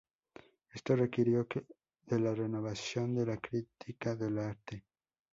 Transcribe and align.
Esto 0.73 0.95
requirió 0.95 1.45
de 2.07 2.19
la 2.19 2.33
renovación 2.33 3.13
de 3.13 3.23
la 3.27 3.37
crítica 3.37 4.15
de 4.15 4.41
arte. 4.43 4.83